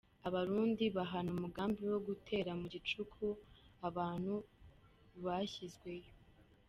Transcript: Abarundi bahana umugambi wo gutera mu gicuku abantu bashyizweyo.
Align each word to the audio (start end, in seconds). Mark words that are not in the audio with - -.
Abarundi 0.27 0.83
bahana 0.95 1.29
umugambi 1.35 1.81
wo 1.91 1.99
gutera 2.07 2.51
mu 2.59 2.65
gicuku 2.73 3.25
abantu 3.87 4.33
bashyizweyo. 5.23 6.11